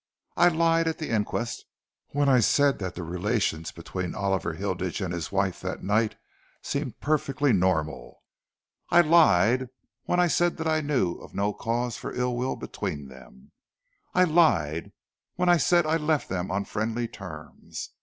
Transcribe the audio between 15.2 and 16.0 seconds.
when I said that I